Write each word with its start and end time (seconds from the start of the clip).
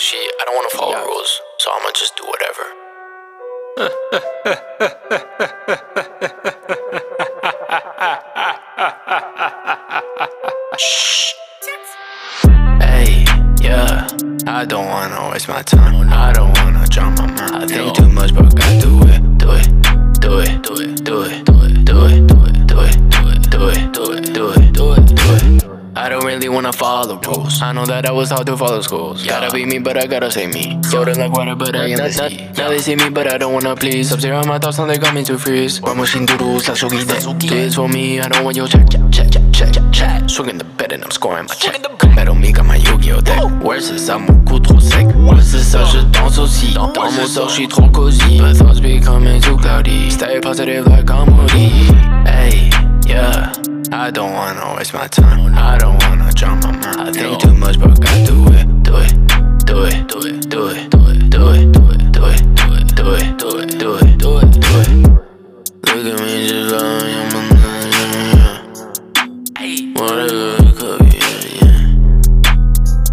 shit. 0.00 0.32
I 0.40 0.44
don't 0.46 0.54
wanna 0.56 0.70
follow 0.70 0.92
Yeah. 0.92 1.04
rules, 1.04 1.40
so 1.58 1.70
I'ma 1.72 1.90
just 1.92 2.16
do 2.16 2.24
whatever. 2.24 2.64
Shh. 10.78 11.34
Hey, 12.80 13.24
yeah. 13.60 14.06
I 14.46 14.64
don't 14.64 14.86
wanna 14.86 15.30
waste 15.32 15.48
my 15.48 15.62
time. 15.62 16.08
I 16.10 16.32
don't 16.32 16.56
wanna 16.58 16.86
drown 16.88 17.14
my 17.16 17.26
mind. 17.26 17.64
I 17.64 17.66
think 17.66 17.94
too 17.96 18.08
much, 18.08 18.32
but 18.34 18.54
gotta 18.54 18.80
do 18.80 19.02
it. 19.08 19.38
Do 19.38 19.50
it. 19.52 19.68
Do 20.20 20.38
it. 20.40 20.62
Do 20.62 20.74
it. 20.80 21.04
Do 21.04 21.22
it. 21.22 21.39
hate 26.50 26.56
when 26.56 26.66
I 26.66 26.72
follow 26.72 27.06
the 27.06 27.28
rules. 27.28 27.62
I 27.62 27.72
know 27.72 27.86
that 27.86 28.06
I 28.06 28.12
was 28.12 28.28
taught 28.30 28.46
to 28.46 28.56
follow 28.56 28.80
schools. 28.82 29.24
Yeah. 29.24 29.40
Gotta 29.40 29.54
be 29.54 29.64
me, 29.64 29.78
but 29.78 29.96
I 29.96 30.06
gotta 30.06 30.30
say 30.30 30.46
me. 30.46 30.80
Floated 30.90 31.16
like 31.16 31.32
water, 31.32 31.54
but 31.54 31.74
I 31.74 31.86
am 31.86 31.98
the 31.98 32.10
sea. 32.12 32.48
Now 32.56 32.68
they 32.68 32.78
see 32.78 32.96
me, 32.96 33.10
but 33.10 33.32
I 33.32 33.38
don't 33.38 33.52
wanna 33.52 33.76
please. 33.76 34.10
Sub-zero 34.10 34.44
my 34.44 34.58
thoughts, 34.58 34.78
now 34.78 34.86
they 34.86 34.98
got 34.98 35.14
me 35.14 35.24
to 35.24 35.38
freeze. 35.38 35.78
Vamos 35.78 36.12
sin 36.12 36.26
doodles, 36.26 36.68
like 36.68 36.78
Shogi 36.78 37.06
Day. 37.06 37.48
Do 37.48 37.70
for 37.70 37.88
me, 37.88 38.20
I 38.20 38.28
don't 38.28 38.44
want 38.44 38.56
your 38.56 38.68
check, 38.68 38.88
check, 38.90 39.02
check, 39.10 39.30
check, 39.30 39.42
check, 39.52 39.72
check, 39.72 39.92
check. 39.92 40.30
Swinging 40.30 40.58
the 40.58 40.64
bed 40.64 40.92
and 40.92 41.04
I'm 41.04 41.10
scoring 41.10 41.46
my 41.46 41.54
check. 41.54 41.82
Come 41.98 42.14
battle 42.14 42.34
me, 42.34 42.52
got 42.52 42.66
my 42.66 42.76
Yu-Gi-Oh 42.76 43.20
deck. 43.20 43.62
Worse 43.62 43.90
is 43.90 44.08
I'm 44.08 44.26
beaucoup 44.26 44.60
trop 44.60 44.80
sec. 44.80 45.06
Worse 45.16 45.54
is 45.54 45.64
ça, 45.64 45.84
je 45.84 46.00
danse 46.12 46.38
aussi. 46.38 46.74
Dans 46.74 46.92
mon 46.94 47.26
sort, 47.26 47.48
je 47.48 47.66
trop 47.66 47.88
cosy. 47.88 48.40
My 48.40 48.52
thoughts 48.52 48.80
becoming 48.80 49.40
too 49.40 49.56
cloudy. 49.56 50.10
Stay 50.10 50.40
positive 50.40 50.86
like 50.86 51.10
I'm 51.10 51.30
Moody. 51.30 51.68
Hey, 52.26 52.70
yeah. 53.06 53.52
I 53.92 54.10
don't 54.12 54.32
wanna 54.32 54.76
waste 54.76 54.94
my 54.94 55.08
time. 55.08 55.52
I 55.56 55.76
don't 55.76 56.00
wanna 56.04 56.29
drown 56.40 56.58
my 56.60 56.72
mind. 56.72 56.86
I 56.86 57.12
think 57.12 57.38
too 57.38 57.52
much, 57.52 57.78
but 57.78 58.00
gotta 58.00 58.24
do 58.24 58.48
it, 58.48 58.66
do 58.82 58.96
it, 58.96 59.12
do 59.66 59.84
it, 59.84 60.08
do 60.08 60.20
it, 60.24 60.48
do 60.48 60.68
it, 60.68 60.88
do 60.88 61.04
it, 61.08 61.28
do 61.28 61.50
it, 61.50 61.70
do 61.70 61.84
it, 61.92 62.10
do 62.10 62.24
it, 62.24 62.56
do 62.56 62.72
it, 62.72 62.96
do 62.96 63.12
it, 63.12 63.36
do 63.36 63.48
it, 63.52 63.68
do 63.78 63.92
it, 63.92 64.16
do 64.18 64.38
it, 64.38 64.48
do 64.56 64.72
it. 64.80 64.88
Look 65.84 66.06
at 66.06 66.16
me 66.24 66.48
just 66.48 66.72
like 66.72 67.12
I'm 67.20 67.36
a 67.36 67.48
Hey, 69.58 69.92
what 69.92 70.16
I 70.16 70.24
gotta 70.80 71.04
yeah, 71.12 71.44
yeah. 71.60 71.80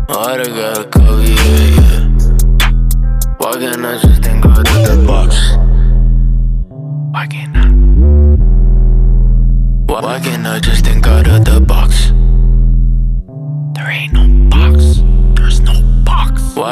What 0.08 0.40
I 0.40 0.48
gotta 0.48 1.12
yeah, 1.28 1.68
yeah. 1.76 2.00
Why 3.40 3.52
can't 3.60 3.86
I 3.86 3.88
just 3.98 4.23
think 4.23 4.46
out 4.46 4.60
of 4.60 4.64
the 4.64 4.96
box? 5.06 5.36
Why 7.12 7.28
can't 7.28 7.58
I? 7.58 7.60
Why 10.02 10.20
can't 10.22 10.48
I 10.48 10.60
just 10.62 10.86
think 10.86 11.06
out 11.06 11.28
of 11.28 11.44
the 11.44 11.60
box? 11.60 12.14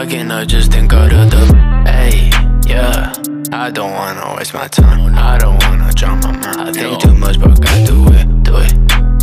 Can't 0.04 0.30
I 0.30 0.44
just 0.44 0.72
think 0.74 0.92
out 0.92 1.14
of 1.14 1.32
the 1.32 1.46
Hey, 1.88 2.30
yeah. 2.68 3.14
I 3.54 3.72
don't 3.72 3.94
wanna 3.94 4.36
waste 4.36 4.54
my 4.54 4.68
time. 4.68 5.16
I 5.16 5.38
don't 5.38 5.58
wanna 5.64 5.92
drown 5.94 6.20
my 6.20 6.32
mind. 6.32 6.60
I 6.60 6.72
think 6.74 7.00
too 7.00 7.16
much, 7.16 7.40
but 7.40 7.52
I 7.52 7.56
gotta 7.56 7.86
do 7.86 8.08
it. 8.12 8.44
Do 8.44 8.58
it. 8.58 8.74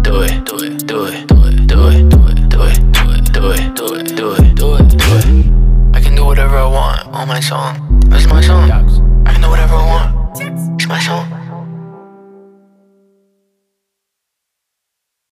Do 0.02 0.22
it. 0.22 0.44
Do 0.46 0.56
it. 0.64 0.86
Do 0.86 1.04
it. 1.04 1.26
Do 1.26 1.48
it. 1.48 1.68
Do 1.68 1.88
it. 1.88 2.08
Do 2.08 2.26
it. 2.26 2.48
Do 2.48 2.62
it. 2.64 2.92
Do 2.92 3.10
it. 3.10 3.32
Do 3.32 3.52
it. 3.52 3.74
Do 3.74 3.92
it. 3.92 4.14
Do 4.16 4.32
it. 4.32 4.54
Do 4.56 4.74
it. 4.74 5.96
I 5.96 6.00
can 6.00 6.14
do 6.14 6.24
whatever 6.24 6.56
I 6.56 6.66
want 6.66 7.06
on 7.08 7.28
my 7.28 7.40
song. 7.40 8.00
That's 8.08 8.26
my 8.26 8.40
song. 8.40 8.81